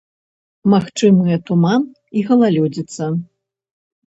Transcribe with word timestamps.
Магчымыя 0.73 1.37
туман 1.49 1.85
і 2.21 2.25
галалёдзіца. 2.31 3.11